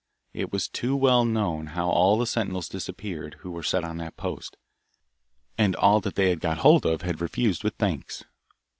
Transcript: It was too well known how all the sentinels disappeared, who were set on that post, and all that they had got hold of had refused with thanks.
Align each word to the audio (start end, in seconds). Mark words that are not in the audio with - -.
It 0.33 0.51
was 0.51 0.67
too 0.67 0.95
well 0.95 1.25
known 1.25 1.67
how 1.77 1.87
all 1.87 2.17
the 2.17 2.25
sentinels 2.25 2.67
disappeared, 2.67 3.35
who 3.41 3.51
were 3.51 3.61
set 3.61 3.83
on 3.83 3.97
that 3.97 4.17
post, 4.17 4.57
and 5.59 5.75
all 5.75 6.01
that 6.01 6.15
they 6.15 6.29
had 6.31 6.39
got 6.39 6.57
hold 6.57 6.87
of 6.87 7.03
had 7.03 7.21
refused 7.21 7.63
with 7.63 7.75
thanks. 7.75 8.23